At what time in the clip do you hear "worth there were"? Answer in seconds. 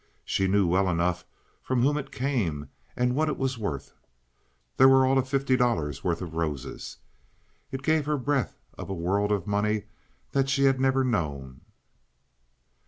3.59-5.05